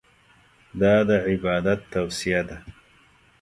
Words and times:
دا 0.81 0.93
د 1.07 1.09
عبادت 1.29 1.79
توصیه 1.93 2.41
ده. 2.49 2.57